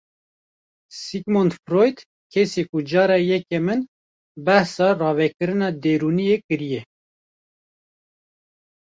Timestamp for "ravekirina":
5.01-5.69